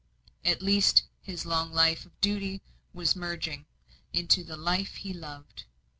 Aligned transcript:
At 0.43 0.63
last, 0.63 1.03
his 1.21 1.45
long 1.45 1.71
life 1.71 2.07
of 2.07 2.21
duty 2.21 2.63
was 2.91 3.15
merging 3.15 3.67
into 4.13 4.43
the 4.43 4.57
life 4.57 4.95
he 4.95 5.13
loved. 5.13 5.65